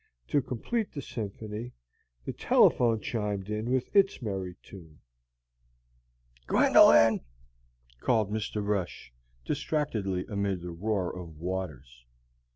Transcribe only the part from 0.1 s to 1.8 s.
To complete the symphony,